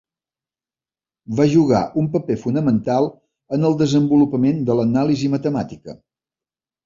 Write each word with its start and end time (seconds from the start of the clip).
Va 1.39 1.45
jugar 1.51 1.81
un 2.03 2.07
paper 2.15 2.37
fonamental 2.45 3.09
en 3.57 3.69
el 3.69 3.77
desenvolupament 3.83 4.63
de 4.71 4.79
l'anàlisi 4.79 5.29
matemàtica. 5.35 5.97